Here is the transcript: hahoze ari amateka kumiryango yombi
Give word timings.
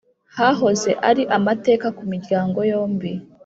hahoze 0.37 0.91
ari 1.09 1.23
amateka 1.37 1.87
kumiryango 1.97 2.59
yombi 2.71 3.11